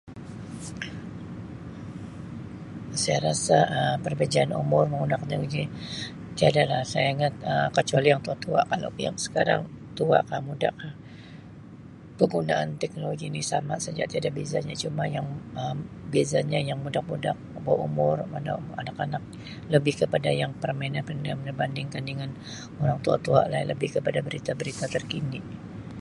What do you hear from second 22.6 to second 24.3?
orang tua-tua lah lebih kepada